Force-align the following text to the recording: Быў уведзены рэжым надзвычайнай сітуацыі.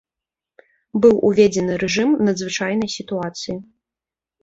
Быў 1.03 1.15
уведзены 1.29 1.77
рэжым 1.83 2.17
надзвычайнай 2.33 2.89
сітуацыі. 2.97 3.55